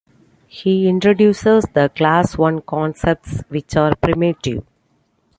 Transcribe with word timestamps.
He 0.47 0.87
introduces 0.89 1.63
the 1.75 1.89
Class 1.89 2.35
One 2.35 2.61
concepts, 2.63 3.43
which 3.49 3.75
are 3.77 3.95
primitive. 3.95 4.63